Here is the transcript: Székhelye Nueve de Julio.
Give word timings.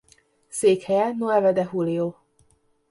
Székhelye 0.49 1.11
Nueve 1.17 1.51
de 1.53 1.69
Julio. 1.71 2.15